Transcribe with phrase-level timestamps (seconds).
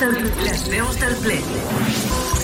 [0.00, 1.36] del, les veus del ple.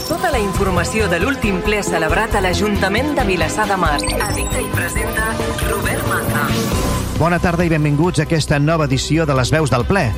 [0.07, 3.97] Tota la informació de l'últim ple celebrat a l'Ajuntament de Vilassar de Mar.
[4.05, 5.31] Edita i presenta
[5.71, 6.45] Robert Maza.
[7.17, 10.11] Bona tarda i benvinguts a aquesta nova edició de les veus del ple.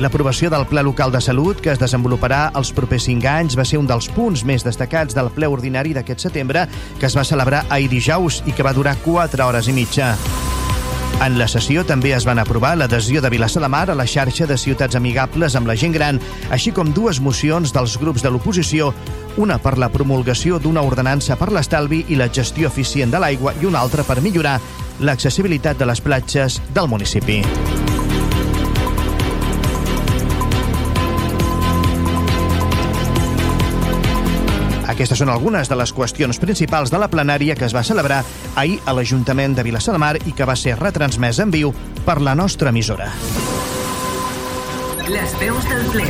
[0.00, 3.80] L'aprovació del Ple Local de Salut, que es desenvoluparà els propers 5 anys, va ser
[3.80, 6.66] un dels punts més destacats del ple ordinari d'aquest setembre,
[7.00, 10.14] que es va celebrar ahir dijous i que va durar 4 hores i mitja.
[11.24, 14.46] En la sessió també es van aprovar l'adhesió de Vilassar de Mar a la xarxa
[14.46, 16.20] de ciutats amigables amb la gent gran,
[16.52, 18.92] així com dues mocions dels grups de l'oposició,
[19.36, 23.66] una per la promulgació d'una ordenança per l'estalvi i la gestió eficient de l'aigua i
[23.66, 24.60] una altra per millorar
[25.00, 27.42] l'accessibilitat de les platges del municipi.
[34.96, 38.22] Aquestes són algunes de les qüestions principals de la plenària que es va celebrar
[38.56, 41.74] ahir a l'Ajuntament de Vilassar de Mar i que va ser retransmès en viu
[42.06, 43.10] per la nostra emissora.
[45.12, 46.06] Les veus del ple.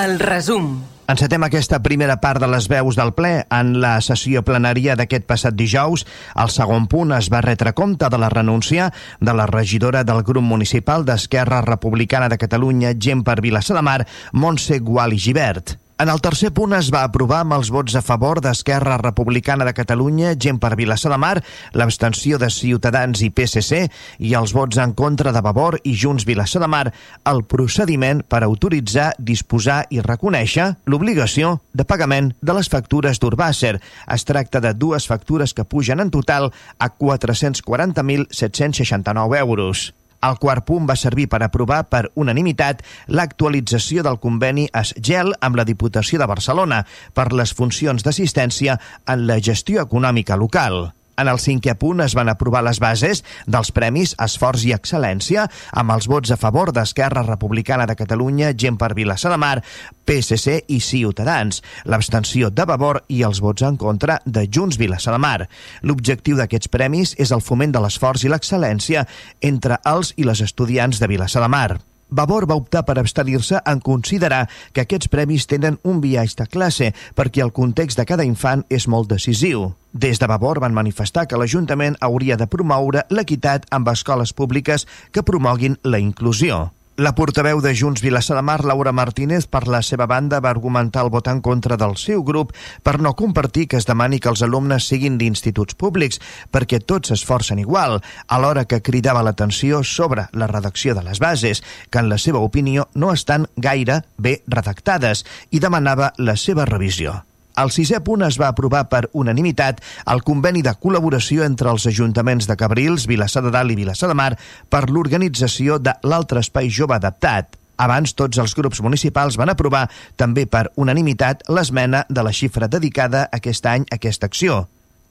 [0.00, 0.66] El resum.
[1.06, 3.44] Encetem aquesta primera part de les veus del ple.
[3.46, 6.02] En la sessió plenària d'aquest passat dijous,
[6.34, 10.42] el segon punt es va retre compte de la renúncia de la regidora del grup
[10.42, 14.00] municipal d'Esquerra Republicana de Catalunya, Gent per Vilassar de Mar,
[14.32, 15.76] Montse Gual i Givert.
[15.96, 19.74] En el tercer punt es va aprovar amb els vots a favor d'Esquerra Republicana de
[19.78, 21.38] Catalunya, gent per Vilassar de Mar,
[21.70, 23.86] l'abstenció de Ciutadans i PSC
[24.18, 26.90] i els vots en contra de Vavor i Junts Vilassar de Mar
[27.30, 33.78] el procediment per autoritzar, disposar i reconèixer l'obligació de pagament de les factures d'Urbàcer.
[34.10, 39.94] Es tracta de dues factures que pugen en total a 440.769 euros.
[40.24, 45.68] El quart punt va servir per aprovar per unanimitat l'actualització del conveni ESGEL amb la
[45.68, 50.94] Diputació de Barcelona per les funcions d'assistència en la gestió econòmica local.
[51.20, 55.94] En el cinquè punt es van aprovar les bases dels Premis Esforç i Excel·lència amb
[55.94, 59.62] els vots a favor d'Esquerra Republicana de Catalunya, Gent per Vilassar de Mar,
[60.04, 65.22] PSC i Ciutadans, l'abstenció de Vavor i els vots en contra de Junts Vilassar de
[65.22, 65.48] Mar.
[65.82, 69.06] L'objectiu d'aquests premis és el foment de l'esforç i l'excel·lència
[69.40, 71.68] entre els i les estudiants de Vilassar de Mar.
[72.10, 76.92] Vavor va optar per abstenir-se en considerar que aquests premis tenen un viatge de classe
[77.16, 79.72] perquè el context de cada infant és molt decisiu.
[79.92, 85.22] Des de Vavor van manifestar que l'Ajuntament hauria de promoure l'equitat amb escoles públiques que
[85.22, 86.72] promoguin la inclusió.
[86.96, 91.02] La portaveu de Junts Vilassar de Mar, Laura Martínez, per la seva banda, va argumentar
[91.02, 92.52] el vot en contra del seu grup
[92.86, 96.22] per no compartir que es demani que els alumnes siguin d'instituts públics,
[96.54, 101.98] perquè tots s'esforcen igual, alhora que cridava l'atenció sobre la redacció de les bases, que
[101.98, 107.24] en la seva opinió no estan gaire bé redactades, i demanava la seva revisió.
[107.54, 109.78] Al sisè punt es va aprovar per unanimitat
[110.10, 114.16] el conveni de col·laboració entre els ajuntaments de Cabrils, Vilassar de Dalt i Vilassar de
[114.18, 114.32] Mar
[114.68, 117.54] per l'organització de l'altre espai jove adaptat.
[117.78, 119.88] Abans, tots els grups municipals van aprovar
[120.18, 124.64] també per unanimitat l'esmena de la xifra dedicada aquest any a aquesta acció.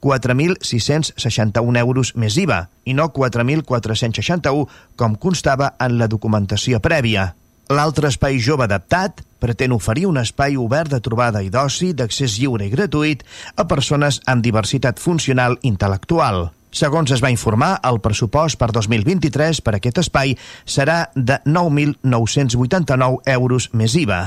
[0.04, 4.66] 4.661 euros més IVA i no 4.461
[5.00, 7.32] com constava en la documentació prèvia.
[7.72, 12.66] L'altre espai jove adaptat pretén oferir un espai obert de trobada i d'oci d'accés lliure
[12.66, 13.24] i gratuït
[13.56, 16.50] a persones amb diversitat funcional intel·lectual.
[16.74, 20.36] Segons es va informar, el pressupost per 2023 per aquest espai
[20.66, 24.22] serà de 9.989 euros més IVA.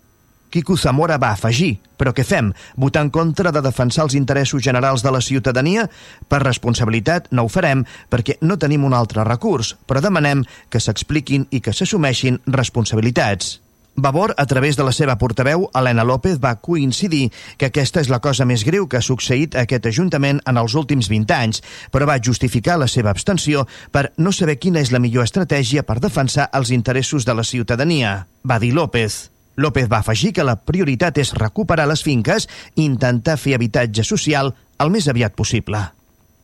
[0.50, 2.50] Quico Zamora va afegir, però què fem?
[2.76, 5.88] Votar en contra de defensar els interessos generals de la ciutadania?
[6.28, 11.46] Per responsabilitat no ho farem perquè no tenim un altre recurs, però demanem que s'expliquin
[11.52, 13.60] i que s'assumeixin responsabilitats.
[13.96, 18.22] Vavor, a través de la seva portaveu, Helena López, va coincidir que aquesta és la
[18.24, 21.62] cosa més greu que ha succeït a aquest Ajuntament en els últims 20 anys,
[21.92, 26.00] però va justificar la seva abstenció per no saber quina és la millor estratègia per
[26.00, 28.28] defensar els interessos de la ciutadania.
[28.48, 29.30] Va dir López.
[29.58, 34.56] López va afegir que la prioritat és recuperar les finques i intentar fer habitatge social
[34.80, 35.92] el més aviat possible.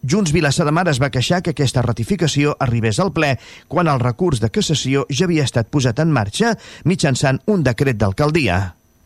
[0.07, 3.33] Junts Vilassar de Mar es va queixar que aquesta ratificació arribés al ple
[3.67, 6.53] quan el recurs de cassació ja havia estat posat en marxa
[6.87, 8.59] mitjançant un decret d'alcaldia.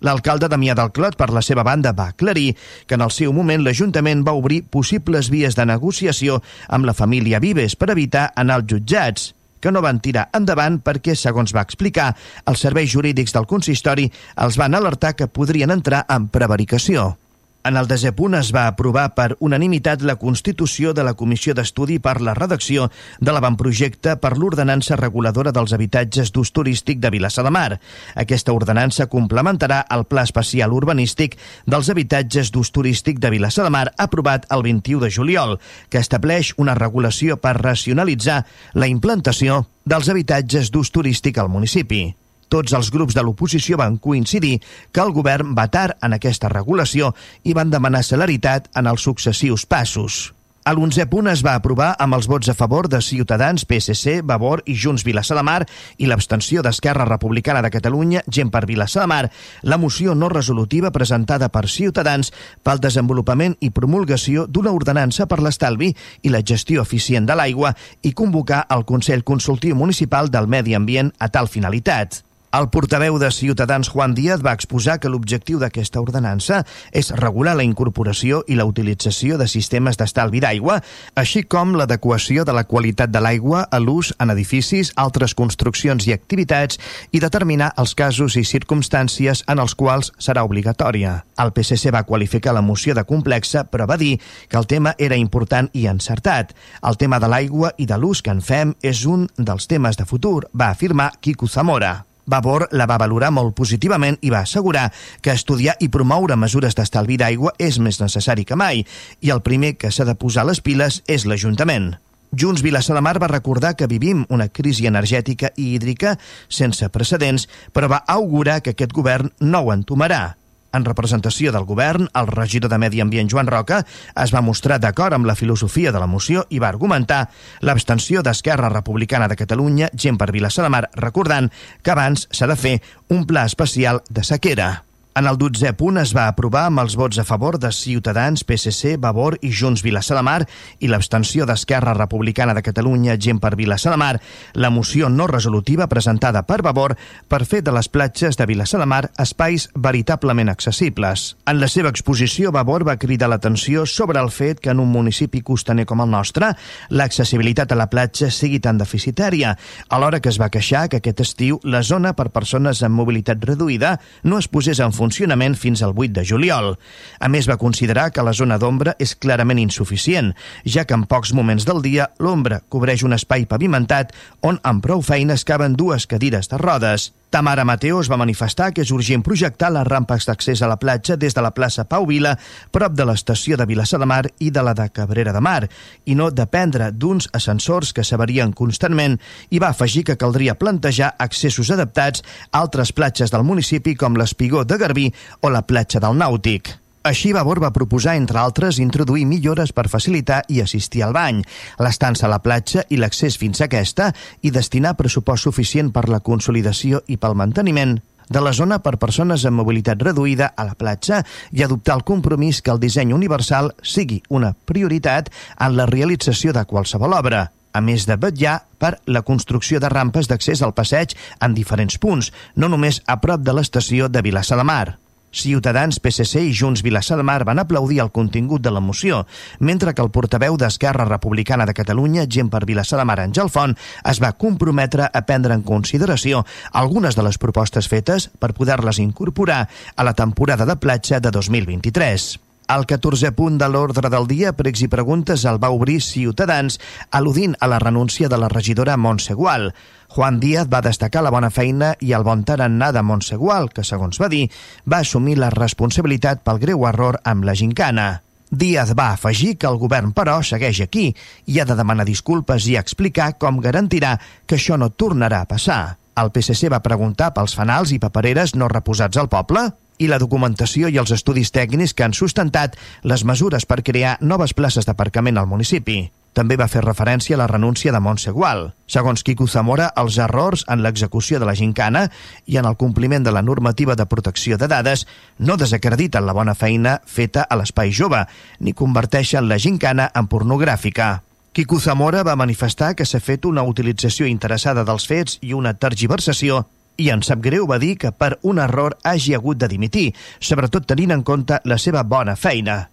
[0.06, 2.54] L'alcalde Damià del Clot, per la seva banda, va aclarir
[2.86, 6.38] que en el seu moment l'Ajuntament va obrir possibles vies de negociació
[6.70, 9.32] amb la família Vives per evitar anar als jutjats
[9.62, 12.12] que no van tirar endavant perquè, segons va explicar,
[12.46, 14.10] els serveis jurídics del consistori
[14.46, 17.16] els van alertar que podrien entrar en prevaricació.
[17.64, 22.00] En el desè punt es va aprovar per unanimitat la constitució de la Comissió d'Estudi
[22.02, 22.88] per la redacció
[23.20, 27.78] de l'avantprojecte per l'ordenança reguladora dels habitatges d'ús turístic de Vilassar de Mar.
[28.16, 31.38] Aquesta ordenança complementarà el Pla Especial Urbanístic
[31.70, 35.60] dels habitatges d'ús turístic de Vilassar de Mar aprovat el 21 de juliol,
[35.90, 38.42] que estableix una regulació per racionalitzar
[38.74, 42.08] la implantació dels habitatges d'ús turístic al municipi.
[42.52, 44.58] Tots els grups de l'oposició van coincidir
[44.92, 47.14] que el govern va tard en aquesta regulació
[47.48, 50.34] i van demanar celeritat en els successius passos.
[50.62, 54.62] A l'onzè punt es va aprovar amb els vots a favor de Ciutadans, PSC, Vavor
[54.70, 55.64] i Junts Vilassar de Mar
[55.98, 59.32] i l'abstenció d'Esquerra Republicana de Catalunya, gent per Vilassar de Mar,
[59.64, 62.30] la moció no resolutiva presentada per Ciutadans
[62.62, 68.14] pel desenvolupament i promulgació d'una ordenança per l'estalvi i la gestió eficient de l'aigua i
[68.14, 72.22] convocar el Consell Consultiu Municipal del Medi Ambient a tal finalitat.
[72.52, 77.64] El portaveu de Ciutadans, Juan Díaz, va exposar que l'objectiu d'aquesta ordenança és regular la
[77.64, 80.82] incorporació i la utilització de sistemes d'estalvi d'aigua,
[81.16, 86.12] així com l'adequació de la qualitat de l'aigua a l'ús en edificis, altres construccions i
[86.12, 86.76] activitats
[87.16, 91.22] i determinar els casos i circumstàncies en els quals serà obligatòria.
[91.40, 94.18] El PSC va qualificar la moció de complexa, però va dir
[94.50, 96.52] que el tema era important i encertat.
[96.84, 100.04] El tema de l'aigua i de l'ús que en fem és un dels temes de
[100.04, 102.11] futur, va afirmar Quico Zamora.
[102.26, 104.90] Vavor la va valorar molt positivament i va assegurar
[105.22, 108.86] que estudiar i promoure mesures d'estalvi d'aigua és més necessari que mai
[109.22, 111.96] i el primer que s'ha de posar les piles és l'Ajuntament.
[112.32, 116.16] Junts Vilassar de Mar va recordar que vivim una crisi energètica i hídrica
[116.48, 120.41] sense precedents, però va augurar que aquest govern no ho entomarà.
[120.72, 123.82] En representació del govern, el regidor de Medi Ambient Joan Roca
[124.24, 127.26] es va mostrar d'acord amb la filosofia de la moció i va argumentar
[127.62, 131.52] l'abstenció d'Esquerra Republicana de Catalunya, gent per Vilassar de Mar, recordant
[131.84, 132.78] que abans s'ha de fer
[133.10, 134.72] un pla especial de sequera.
[135.14, 138.94] En el 12è punt es va aprovar amb els vots a favor de Ciutadans, PSC,
[138.96, 140.46] Vavor i Junts Vilassar de Mar
[140.80, 144.22] i l'abstenció d'Esquerra Republicana de Catalunya, gent per Vilassar de Mar,
[144.56, 146.96] la moció no resolutiva presentada per Vavor
[147.28, 151.36] per fer de les platges de Vilassar de Mar espais veritablement accessibles.
[151.44, 155.44] En la seva exposició, Vavor va cridar l'atenció sobre el fet que en un municipi
[155.44, 156.54] costaner com el nostre,
[156.88, 159.58] l'accessibilitat a la platja sigui tan deficitària,
[159.90, 163.98] alhora que es va queixar que aquest estiu la zona per persones amb mobilitat reduïda
[164.24, 166.76] no es posés en funcionament fins al 8 de juliol.
[167.20, 170.34] A més, va considerar que la zona d'ombra és clarament insuficient,
[170.66, 174.14] ja que en pocs moments del dia l'ombra cobreix un espai pavimentat
[174.46, 177.12] on amb prou feines caben dues cadires de rodes.
[177.32, 181.32] Tamara Mateos va manifestar que és urgent projectar les rampes d'accés a la platja des
[181.32, 182.34] de la plaça Pau Vila,
[182.76, 185.70] prop de l'estació de Vilassar de Mar i de la de Cabrera de Mar,
[186.04, 189.16] i no dependre d'uns ascensors que s'avarien constantment,
[189.48, 192.20] i va afegir que caldria plantejar accessos adaptats
[192.52, 195.08] a altres platges del municipi com l'Espigó de Garbí
[195.40, 196.81] o la platja del Nàutic.
[197.02, 201.40] Així, Vavor va proposar, entre altres, introduir millores per facilitar i assistir al bany,
[201.82, 204.12] l'estança a la platja i l'accés fins a aquesta
[204.46, 207.98] i destinar pressupost suficient per la consolidació i pel manteniment
[208.32, 212.62] de la zona per persones amb mobilitat reduïda a la platja i adoptar el compromís
[212.62, 218.06] que el disseny universal sigui una prioritat en la realització de qualsevol obra a més
[218.06, 223.02] de vetllar per la construcció de rampes d'accés al passeig en diferents punts, no només
[223.08, 224.98] a prop de l'estació de Vilassar de Mar.
[225.32, 229.26] Ciutadans, PSC i Junts Vilassar de Mar van aplaudir el contingut de la moció,
[229.60, 233.78] mentre que el portaveu d'Esquerra Republicana de Catalunya, gent per Vilassar de Mar, Àngel Font,
[234.04, 239.68] es va comprometre a prendre en consideració algunes de les propostes fetes per poder-les incorporar
[239.96, 242.51] a la temporada de platja de 2023.
[242.72, 246.78] El 14è punt de l'ordre del dia, pregs i preguntes, el va obrir Ciutadans,
[247.12, 249.74] al·ludint a la renúncia de la regidora Montse Gual.
[250.16, 254.22] Juan Díaz va destacar la bona feina i el bon tarannà de Montsegual, que, segons
[254.24, 254.46] va dir,
[254.88, 258.08] va assumir la responsabilitat pel greu error amb la gincana.
[258.48, 261.10] Díaz va afegir que el govern, però, segueix aquí
[261.48, 265.84] i ha de demanar disculpes i explicar com garantirà que això no tornarà a passar.
[266.16, 270.90] El PSC va preguntar pels fanals i papereres no reposats al poble i la documentació
[270.90, 275.50] i els estudis tècnics que han sustentat les mesures per crear noves places d'aparcament al
[275.52, 276.08] municipi.
[276.34, 278.70] També va fer referència a la renúncia de Montse Gual.
[278.88, 282.06] Segons Quico Zamora, els errors en l'execució de la gincana
[282.48, 285.06] i en el compliment de la normativa de protecció de dades
[285.38, 288.24] no desacrediten la bona feina feta a l'espai jove,
[288.60, 291.18] ni converteixen la gincana en pornogràfica.
[291.52, 296.64] Quico Zamora va manifestar que s'ha fet una utilització interessada dels fets i una tergiversació
[296.98, 300.88] i en sap greu va dir que per un error hagi hagut de dimitir, sobretot
[300.88, 302.92] tenint en compte la seva bona feina.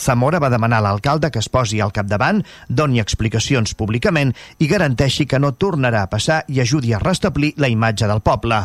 [0.00, 5.26] Zamora va demanar a l'alcalde que es posi al capdavant, doni explicacions públicament i garanteixi
[5.26, 8.60] que no tornarà a passar i ajudi a restablir la imatge del poble.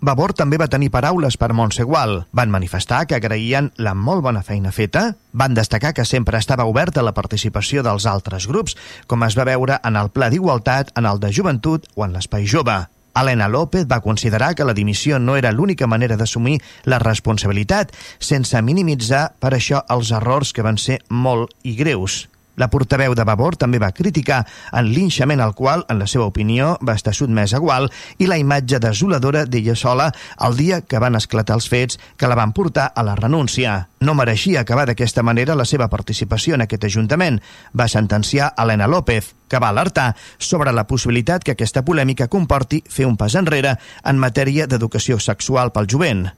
[0.00, 2.22] Vavor també va tenir paraules per Montsegual.
[2.32, 7.04] Van manifestar que agraïen la molt bona feina feta, van destacar que sempre estava oberta
[7.04, 11.20] la participació dels altres grups, com es va veure en el Pla d'Igualtat, en el
[11.20, 12.80] de Joventut o en l'Espai Jove.
[13.14, 18.62] Helena López va considerar que la dimissió no era l'única manera d'assumir la responsabilitat, sense
[18.62, 22.28] minimitzar per això els errors que van ser molt i greus.
[22.56, 24.42] La portaveu de Vavor també va criticar
[24.76, 27.88] el linxament al qual, en la seva opinió, va estar sotmès a Gual
[28.18, 30.10] i la imatge desoladora d'ella sola
[30.46, 33.88] el dia que van esclatar els fets que la van portar a la renúncia.
[34.00, 37.40] No mereixia acabar d'aquesta manera la seva participació en aquest Ajuntament,
[37.76, 43.06] va sentenciar Helena López, que va alertar sobre la possibilitat que aquesta polèmica comporti fer
[43.06, 46.28] un pas enrere en matèria d'educació sexual pel jovent.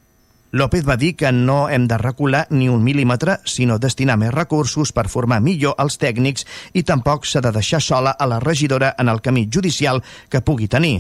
[0.52, 4.92] López va dir que no hem de recular ni un mil·límetre, sinó destinar més recursos
[4.92, 6.44] per formar millor els tècnics
[6.76, 10.68] i tampoc s'ha de deixar sola a la regidora en el camí judicial que pugui
[10.68, 10.99] tenir.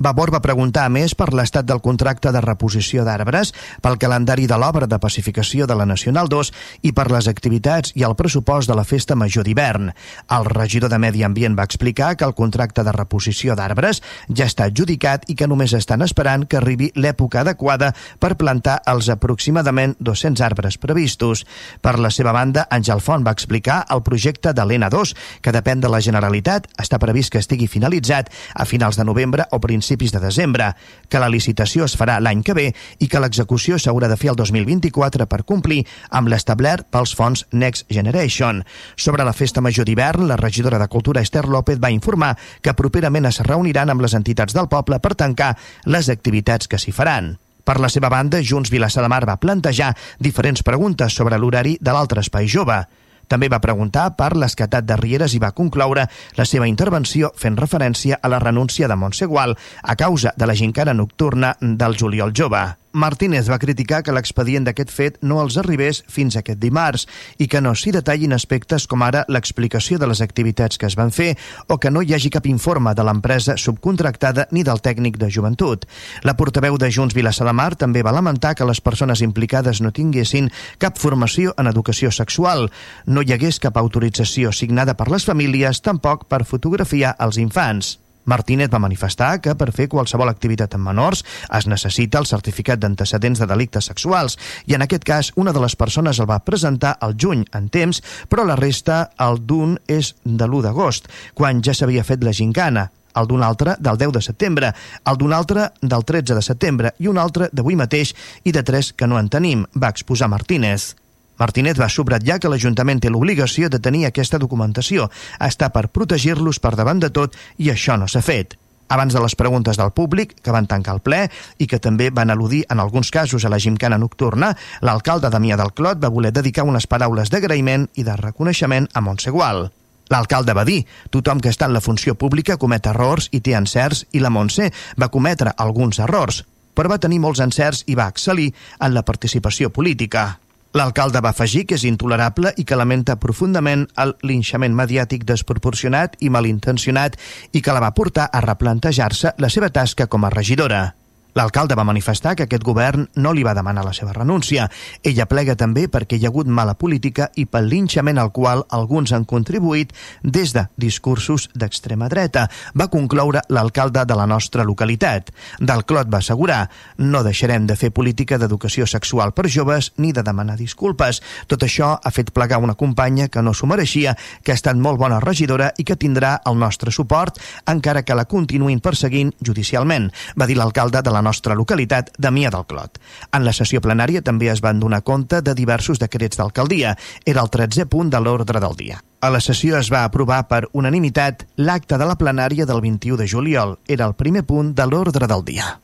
[0.00, 3.50] Vavor va preguntar a més per l'estat del contracte de reposició d'arbres,
[3.84, 6.48] pel calendari de l'obra de pacificació de la Nacional 2
[6.88, 9.90] i per les activitats i el pressupost de la Festa Major d'hivern.
[10.32, 14.00] El regidor de Medi Ambient va explicar que el contracte de reposició d'arbres
[14.32, 17.92] ja està adjudicat i que només estan esperant que arribi l'època adequada
[18.24, 21.44] per plantar els aproximadament 200 arbres previstos.
[21.84, 25.12] Per la seva banda, Àngel Font va explicar el projecte de l'ENA2,
[25.44, 29.60] que depèn de la Generalitat, està previst que estigui finalitzat a finals de novembre o
[29.60, 30.76] principis principis de desembre,
[31.08, 32.68] que la licitació es farà l'any que ve
[33.02, 37.90] i que l'execució s'haurà de fer el 2024 per complir amb l'establert pels fons Next
[37.90, 38.62] Generation.
[38.94, 43.26] Sobre la festa major d'hivern, la regidora de Cultura Esther López va informar que properament
[43.26, 45.56] es reuniran amb les entitats del poble per tancar
[45.86, 47.38] les activitats que s'hi faran.
[47.64, 51.92] Per la seva banda, Junts Vilassar de Mar va plantejar diferents preguntes sobre l'horari de
[51.92, 52.84] l'altre espai jove.
[53.30, 58.18] També va preguntar per l'escatat de Rieres i va concloure la seva intervenció fent referència
[58.18, 62.64] a la renúncia de Montse Gual a causa de la gincana nocturna del juliol jove.
[62.92, 67.06] Martínez va criticar que l'expedient d'aquest fet no els arribés fins aquest dimarts
[67.38, 71.14] i que no s'hi detallin aspectes com ara l'explicació de les activitats que es van
[71.14, 71.36] fer
[71.68, 75.86] o que no hi hagi cap informe de l'empresa subcontractada ni del tècnic de joventut.
[76.26, 79.94] La portaveu de Junts Vilassar de Mar també va lamentar que les persones implicades no
[79.94, 82.72] tinguessin cap formació en educació sexual,
[83.06, 88.00] no hi hagués cap autorització signada per les famílies, tampoc per fotografiar els infants.
[88.30, 91.24] Martínez va manifestar que per fer qualsevol activitat amb menors
[91.58, 94.38] es necessita el certificat d'antecedents de delictes sexuals
[94.70, 98.02] i en aquest cas una de les persones el va presentar al juny en temps,
[98.30, 102.90] però la resta el d'un és de l'1 d'agost, quan ja s'havia fet la gincana
[103.18, 104.72] el d'un altre del 10 de setembre,
[105.10, 108.92] el d'un altre del 13 de setembre i un altre d'avui mateix i de tres
[108.94, 110.94] que no en tenim, va exposar Martínez.
[111.40, 115.08] Martínez va subratllar que l'Ajuntament té l'obligació de tenir aquesta documentació.
[115.40, 118.58] Està per protegir-los per davant de tot i això no s'ha fet.
[118.90, 121.20] Abans de les preguntes del públic, que van tancar el ple
[121.62, 124.50] i que també van al·ludir en alguns casos a la gimcana nocturna,
[124.82, 129.70] l'alcalde Damià del Clot va voler dedicar unes paraules d'agraïment i de reconeixement a Montsegual.
[130.10, 130.82] L'alcalde va dir,
[131.14, 134.72] tothom que està en la funció pública comet errors i té encerts i la Montse
[134.98, 136.42] va cometre alguns errors,
[136.74, 140.40] però va tenir molts encerts i va excel·lir en la participació política.
[140.78, 146.30] L'alcalde va afegir que és intolerable i que lamenta profundament el linxament mediàtic desproporcionat i
[146.30, 147.18] malintencionat
[147.50, 150.99] i que la va portar a replantejar-se la seva tasca com a regidora.
[151.34, 154.68] L'alcalde va manifestar que aquest govern no li va demanar la seva renúncia.
[155.02, 159.12] Ella plega també perquè hi ha hagut mala política i pel linxament al qual alguns
[159.12, 165.30] han contribuït des de discursos d'extrema dreta, va concloure l'alcalde de la nostra localitat.
[165.58, 166.68] Del Clot va assegurar
[166.98, 171.22] no deixarem de fer política d'educació sexual per joves ni de demanar disculpes.
[171.46, 174.98] Tot això ha fet plegar una companya que no s'ho mereixia, que ha estat molt
[174.98, 177.38] bona regidora i que tindrà el nostre suport
[177.70, 182.50] encara que la continuïn perseguint judicialment, va dir l'alcalde de la la nostra localitat, Damià
[182.52, 182.98] del Clot.
[183.36, 186.96] En la sessió plenària també es van donar compte de diversos decrets d'alcaldia.
[187.26, 189.00] Era el 13è punt de l'ordre del dia.
[189.20, 193.28] A la sessió es va aprovar per unanimitat l'acte de la plenària del 21 de
[193.28, 193.76] juliol.
[193.86, 195.74] Era el primer punt de l'ordre del dia.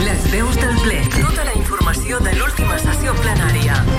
[0.00, 1.02] Les veus del ple.
[1.18, 3.93] Tota la informació de l'última sessió plenària.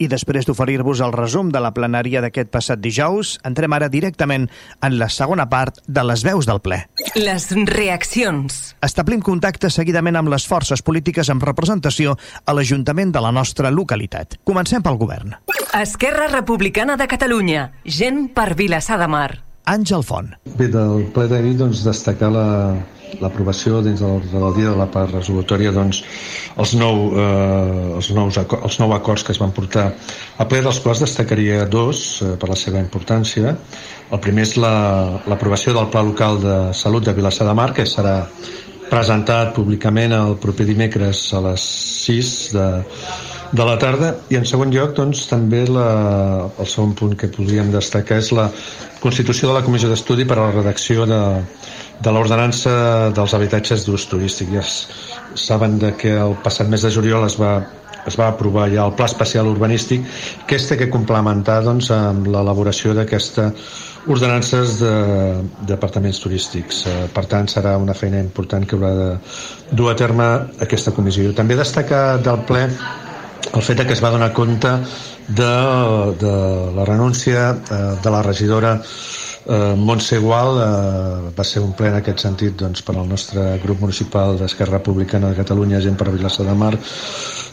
[0.00, 4.46] I després d'oferir-vos el resum de la plenària d'aquest passat dijous, entrem ara directament
[4.80, 6.78] en la segona part de les veus del ple.
[7.20, 8.56] Les reaccions.
[8.86, 14.38] Establim contacte seguidament amb les forces polítiques amb representació a l'Ajuntament de la nostra localitat.
[14.48, 15.36] Comencem pel govern.
[15.76, 17.68] Esquerra Republicana de Catalunya.
[17.84, 19.28] Gent per Vilassar de Mar.
[19.68, 20.32] Àngel Font.
[20.56, 22.46] Bé, del ple d'ahir, doncs, destacar la,
[23.20, 26.02] l'aprovació dins de l'ordre del dia de la part resolutòria doncs,
[26.56, 30.80] els, nou, eh, els, nous els nou acords que es van portar a ple, dels
[30.84, 33.56] quals destacaria dos eh, per la seva importància.
[34.10, 37.86] El primer és l'aprovació la, del Pla Local de Salut de Vilassar de Mar, que
[37.86, 38.16] serà
[38.90, 41.64] presentat públicament el proper dimecres a les
[42.06, 42.68] 6 de,
[43.50, 45.88] de la tarda i en segon lloc doncs, també la,
[46.58, 48.48] el segon punt que podríem destacar és la
[49.00, 51.20] constitució de la comissió d'estudi per a la redacció de,
[52.00, 52.72] de l'ordenança
[53.16, 54.52] dels habitatges d'ús turístic.
[54.54, 54.64] Ja
[55.34, 57.60] saben de que el passat mes de juliol es va,
[58.06, 60.06] es va aprovar ja el Pla Especial Urbanístic
[60.46, 63.50] que és que complementar doncs, amb l'elaboració d'aquesta
[64.06, 64.94] ordenances de
[65.68, 66.84] d'apartaments turístics.
[66.86, 69.10] Eh, per tant, serà una feina important que haurà de
[69.76, 70.26] dur a terme
[70.60, 71.34] aquesta comissió.
[71.36, 72.66] També destacar del ple
[73.54, 74.70] el fet que es va donar compte
[75.28, 75.54] de,
[76.20, 76.34] de
[76.76, 78.78] la renúncia eh, de la regidora
[79.46, 83.44] Eh, Montse Gual eh, va ser un ple en aquest sentit doncs, per al nostre
[83.62, 86.74] grup municipal d'Esquerra Republicana de Catalunya, gent per Vilassa de Mar,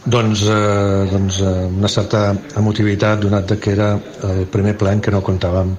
[0.04, 3.94] doncs, eh, doncs eh, una certa emotivitat donat que era
[4.28, 5.72] el primer ple en què no comptàvem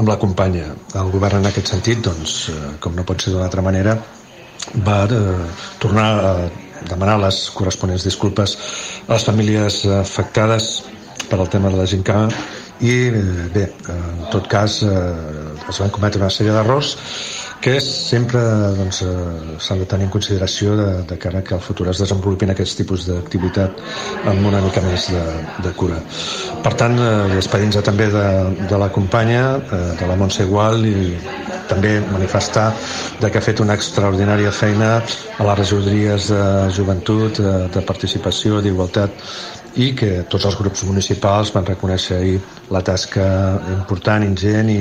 [0.00, 0.72] amb la companya.
[0.96, 3.98] El govern en aquest sentit, doncs, eh, com no pot ser d'una altra manera,
[4.88, 5.36] va eh,
[5.84, 6.34] tornar a
[6.88, 8.56] demanar les corresponents disculpes
[9.06, 10.72] a les famílies afectades
[11.28, 12.32] per al tema de la gincana
[12.82, 14.90] i eh, bé, en tot cas eh,
[15.70, 16.96] es van cometre una sèrie d'errors
[17.62, 18.40] que sempre
[18.74, 22.50] doncs, eh, s'han de tenir en consideració de, de cara que al futur es desenvolupin
[22.50, 23.78] aquests tipus d'activitat
[24.26, 25.22] amb una mica més de,
[25.62, 26.00] de cura.
[26.64, 28.26] Per tant, eh, despedir-nos també de,
[28.66, 31.14] de la companya, eh, de la Montse Igual i
[31.70, 32.72] també manifestar
[33.22, 38.58] de que ha fet una extraordinària feina a les regidories de joventut, de, de participació,
[38.60, 39.14] d'igualtat
[39.76, 42.40] i que tots els grups municipals van reconèixer ahir
[42.72, 43.24] la tasca
[43.72, 44.80] important, ingent i,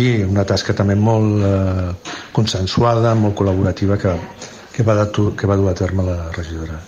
[0.00, 4.14] i una tasca també molt eh, consensuada, molt col·laborativa que
[4.80, 6.80] que va, de, que va dur a terme la regidora.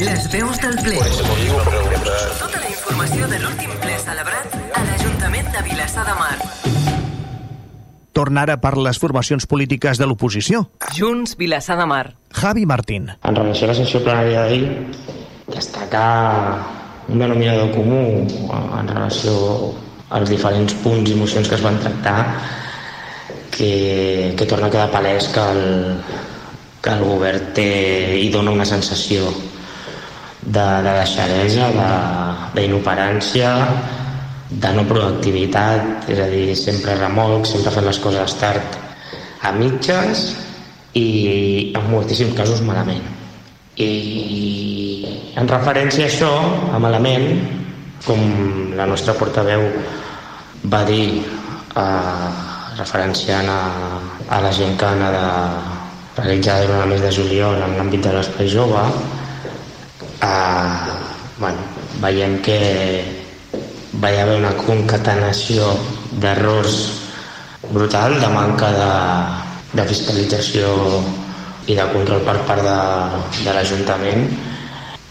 [0.00, 0.98] Les veus del ple.
[0.98, 6.34] Tota la informació de l'últim ple celebrat a l'Ajuntament de Vilassar de Mar.
[8.16, 10.64] Torna ara per les formacions polítiques de l'oposició.
[10.96, 12.04] Junts, Vilassar de Mar.
[12.34, 13.10] Javi Martín.
[13.22, 14.64] En relació a la sessió plenària d'ahir,
[15.46, 16.66] destacar
[17.08, 19.72] un denominador comú en relació
[20.10, 22.20] als diferents punts i mocions que es van tractar
[23.50, 25.62] que, que torna a quedar palès que el,
[26.82, 27.68] que el govern té,
[28.22, 29.26] i dona una sensació
[30.46, 31.70] de, de deixadesa,
[32.54, 33.52] d'inoperància,
[34.50, 38.76] de, de no proactivitat, és a dir, sempre remolc, sempre fent les coses tard
[39.42, 40.28] a mitges
[40.96, 43.02] i en moltíssims casos malament.
[43.76, 44.85] I
[45.36, 46.32] en referència a això,
[46.72, 47.26] a malament,
[48.06, 48.20] com
[48.78, 49.64] la nostra portaveu
[50.72, 52.28] va dir eh,
[52.78, 53.60] referenciant a,
[54.28, 55.26] a la gent que anà de
[56.22, 58.82] realitzada durant el mes de juliol en l'àmbit de l'espai jove
[60.22, 60.94] eh,
[61.38, 61.66] bueno,
[62.04, 62.58] veiem que
[64.00, 65.68] va hi haver una concatenació
[66.20, 66.78] d'errors
[67.70, 68.90] brutal, de manca de,
[69.80, 70.72] de fiscalització
[71.66, 72.76] i de control per part de,
[73.42, 74.28] de l'Ajuntament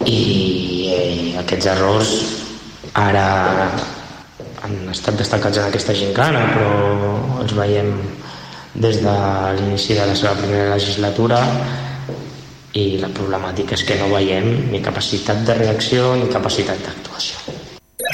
[0.06, 2.14] i eh, aquests errors
[2.96, 3.26] ara
[4.66, 6.70] han estat destacats en aquesta gincana però
[7.42, 7.92] els veiem
[8.76, 9.18] des de
[9.58, 11.42] l'inici de la seva primera legislatura
[12.76, 17.56] i la problemàtica és que no veiem ni capacitat de reacció ni capacitat d'actuació.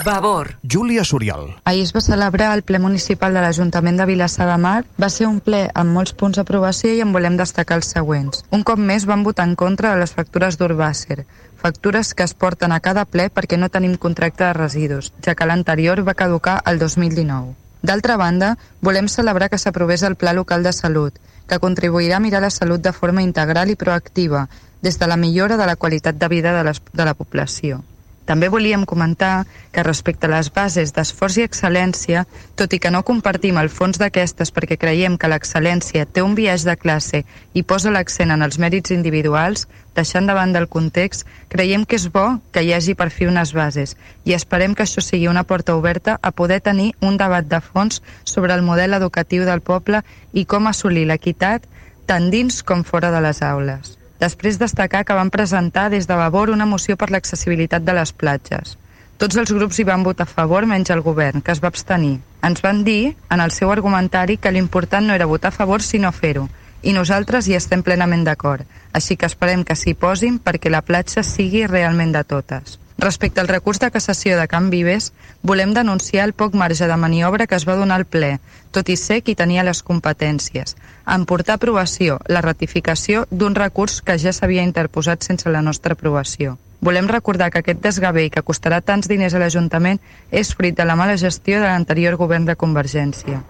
[0.05, 0.55] Vavor.
[0.63, 1.51] Júlia Soriol.
[1.65, 4.83] Ahir es va celebrar el ple municipal de l'Ajuntament de Vilassar de Mar.
[5.01, 8.45] Va ser un ple amb molts punts d'aprovació i en volem destacar els següents.
[8.55, 11.25] Un cop més van votar en contra de les factures d'Urbàcer,
[11.61, 15.45] factures que es porten a cada ple perquè no tenim contracte de residus, ja que
[15.45, 17.53] l'anterior va caducar el 2019.
[17.81, 22.41] D'altra banda, volem celebrar que s'aprovés el Pla Local de Salut, que contribuirà a mirar
[22.41, 24.47] la salut de forma integral i proactiva,
[24.81, 27.81] des de la millora de la qualitat de vida de, les, de la població.
[28.25, 33.01] També volíem comentar que respecte a les bases d'esforç i excel·lència, tot i que no
[33.07, 37.91] compartim el fons d'aquestes perquè creiem que l'excel·lència té un viatge de classe i posa
[37.91, 42.63] l'accent en els mèrits individuals, deixant de banda el context, creiem que és bo que
[42.63, 46.31] hi hagi per fi unes bases i esperem que això sigui una porta oberta a
[46.31, 51.07] poder tenir un debat de fons sobre el model educatiu del poble i com assolir
[51.09, 51.65] l'equitat
[52.05, 54.00] tant dins com fora de les aules.
[54.21, 58.75] Després destacar que van presentar des de Vavor una moció per l'accessibilitat de les platges.
[59.17, 62.19] Tots els grups hi van votar a favor menys el govern, que es va abstenir.
[62.45, 66.13] Ens van dir, en el seu argumentari, que l'important no era votar a favor sinó
[66.13, 66.47] fer-ho,
[66.81, 71.25] i nosaltres hi estem plenament d'acord, així que esperem que s'hi posin perquè la platja
[71.25, 72.80] sigui realment de totes.
[73.01, 75.07] Respecte al recurs de cassació de Can Vives,
[75.41, 78.35] volem denunciar el poc marge de maniobra que es va donar al ple,
[78.69, 80.75] tot i ser qui tenia les competències,
[81.09, 86.59] en portar aprovació la ratificació d'un recurs que ja s'havia interposat sense la nostra aprovació.
[86.79, 89.97] Volem recordar que aquest desgavell que costarà tants diners a l'Ajuntament
[90.29, 93.41] és fruit de la mala gestió de l'anterior govern de Convergència.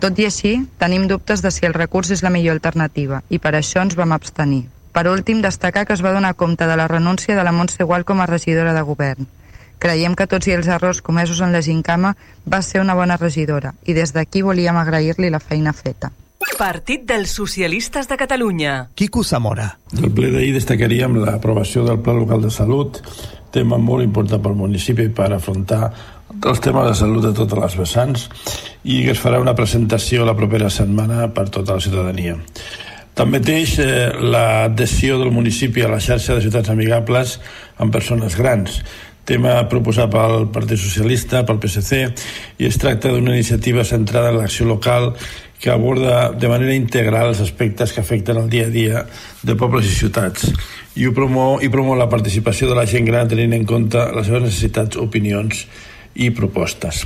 [0.00, 3.52] Tot i així, tenim dubtes de si el recurs és la millor alternativa i per
[3.60, 4.64] això ens vam abstenir.
[4.96, 8.06] Per últim, destacar que es va donar compte de la renúncia de la Montse Gual
[8.08, 9.26] com a regidora de govern.
[9.76, 12.14] Creiem que tots i els errors comesos en la Gincama
[12.48, 16.14] va ser una bona regidora i des d'aquí volíem agrair-li la feina feta.
[16.56, 18.88] Partit dels Socialistes de Catalunya.
[18.94, 19.68] Quico Zamora.
[19.92, 23.02] Del ple d'ahir destacaríem l'aprovació del Pla Local de Salut,
[23.52, 25.92] tema molt important pel municipi per afrontar
[26.40, 28.28] els temes de salut de totes les vessants
[28.84, 32.40] i que es farà una presentació la propera setmana per tota la ciutadania.
[33.16, 37.38] Tanmateix, eh, l'adhesió del municipi a la xarxa de ciutats amigables
[37.80, 38.82] amb persones grans,
[39.24, 42.02] tema proposat pel Partit Socialista, pel PSC,
[42.60, 45.14] i es tracta d'una iniciativa centrada en l'acció local
[45.58, 49.06] que aborda de manera integral els aspectes que afecten el dia a dia
[49.42, 50.50] de pobles i ciutats
[50.96, 54.28] i ho promou, i promou la participació de la gent gran tenint en compte les
[54.28, 55.66] seves necessitats, opinions
[56.14, 57.04] i propostes.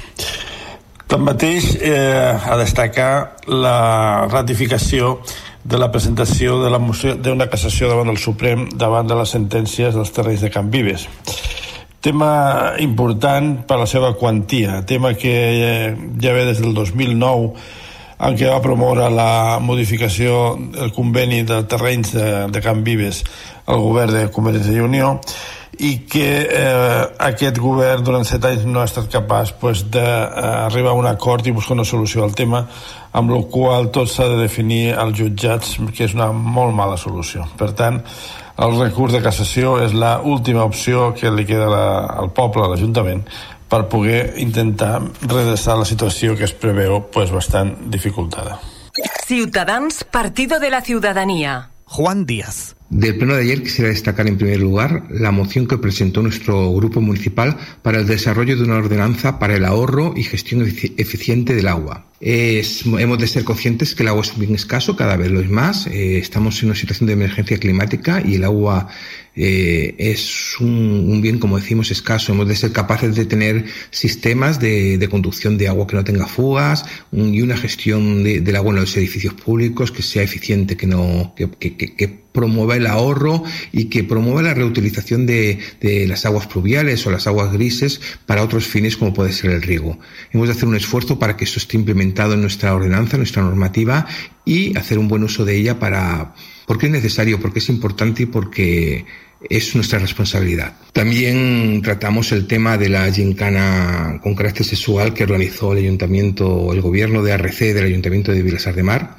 [1.11, 5.16] Tanmateix, eh, a destacar la ratificació
[5.64, 9.94] de la presentació de la moció d'una cassació davant del Suprem davant de les sentències
[9.94, 11.07] dels terrenys de Can Vives.
[12.01, 15.92] Tema important per la seva quantia, tema que eh,
[16.23, 17.53] ja ve des del 2009
[18.20, 23.23] en què va promoure la modificació del conveni de terrenys de, de Can Vives
[23.66, 25.14] al govern de Convergència i Unió
[25.78, 30.98] i que eh, aquest govern durant set anys no ha estat capaç pues, d'arribar a
[30.98, 32.64] un acord i buscar una solució al tema
[33.12, 37.46] amb la qual tot s'ha de definir als jutjats que és una molt mala solució
[37.61, 38.02] per tant
[38.61, 41.87] el recurs de cassació és la última opció que li queda la,
[42.20, 43.24] al poble, a l'Ajuntament
[43.70, 48.59] per poder intentar redreçar la situació que es preveu pues, bastant dificultada
[49.30, 51.70] Ciutadans, Partido de la Ciudadanía.
[51.85, 52.74] Juan Díaz.
[52.90, 57.00] Del pleno de ayer quisiera destacar en primer lugar la moción que presentó nuestro grupo
[57.00, 62.10] municipal para el desarrollo de una ordenanza para el ahorro y gestión eficiente del agua.
[62.22, 65.87] Hemos de ser conscientes que el agua es bien escaso, cada vez lo es más.
[65.87, 68.88] Eh, estamos en una situación de emergencia climática y el agua
[69.35, 72.33] eh, es un, bien, como decimos, escaso.
[72.33, 76.85] Hemos de ser capaces de tener sistemas de, conducción de agua que no tenga fugas
[77.11, 81.35] y una gestión de, del agua en los edificios públicos que sea eficiente, que no
[82.33, 87.26] promueva el ahorro y que promueva la reutilización de, de, las aguas pluviales o las
[87.26, 89.98] aguas grises para otros fines como puede ser el riego.
[90.33, 93.42] Hemos de hacer un esfuerzo para que esto esté implementado en nuestra ordenanza, en nuestra
[93.42, 94.07] normativa
[94.44, 96.35] y hacer un buen uso de ella para
[96.66, 99.05] porque es necesario, porque es importante y porque
[99.48, 100.74] es nuestra responsabilidad.
[100.92, 106.81] También tratamos el tema de la gincana con carácter sexual que organizó el ayuntamiento, el
[106.81, 109.16] gobierno de ARC del ayuntamiento de Vilasar de Mar.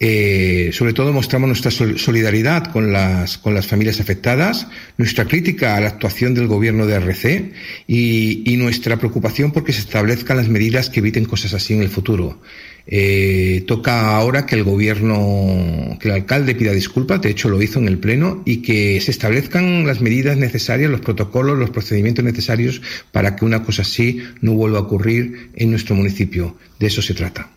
[0.00, 5.80] Eh, sobre todo mostramos nuestra solidaridad con las, con las familias afectadas, nuestra crítica a
[5.80, 7.52] la actuación del gobierno de RC
[7.88, 11.88] y, y nuestra preocupación porque se establezcan las medidas que eviten cosas así en el
[11.88, 12.40] futuro.
[12.90, 17.78] Eh, toca ahora que el gobierno, que el alcalde pida disculpas, de hecho lo hizo
[17.78, 22.80] en el pleno, y que se establezcan las medidas necesarias, los protocolos, los procedimientos necesarios
[23.12, 26.56] para que una cosa así no vuelva a ocurrir en nuestro municipio.
[26.78, 27.50] De eso se trata.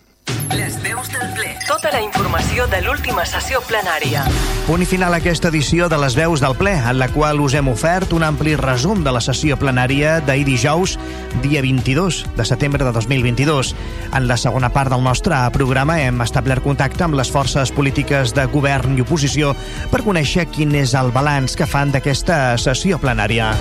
[1.82, 4.22] Tota la informació de l'última sessió plenària.
[4.68, 7.56] Punt i final a aquesta edició de les veus del ple, en la qual us
[7.58, 10.94] hem ofert un ampli resum de la sessió plenària d'ahir dijous,
[11.42, 13.74] dia 22 de setembre de 2022.
[14.14, 18.46] En la segona part del nostre programa hem establert contacte amb les forces polítiques de
[18.54, 19.56] govern i oposició
[19.90, 23.56] per conèixer quin és el balanç que fan d'aquesta sessió plenària.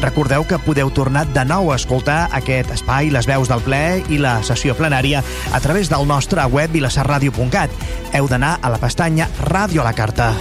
[0.00, 4.16] Recordeu que podeu tornar de nou a escoltar aquest espai, les veus del ple i
[4.20, 5.20] la sessió plenària
[5.52, 7.70] a través del nostre web vilassarradio.cat.
[8.16, 10.32] Heu d'anar a la pestanya Ràdio a la Carta.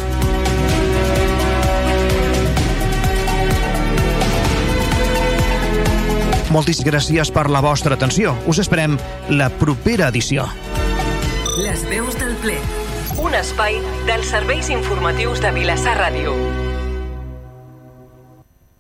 [6.50, 8.34] Moltíssimes gràcies per la vostra atenció.
[8.48, 8.98] Us esperem
[9.30, 10.48] la propera edició.
[11.60, 12.58] Les veus del ple.
[13.20, 16.69] Un espai dels serveis informatius de Vilassar Ràdio.